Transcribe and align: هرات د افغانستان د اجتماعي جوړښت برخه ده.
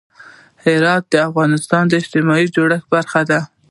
هرات 0.63 1.03
د 1.11 1.15
افغانستان 1.29 1.83
د 1.87 1.91
اجتماعي 2.01 2.47
جوړښت 2.55 2.87
برخه 2.93 3.21
ده. 3.29 3.39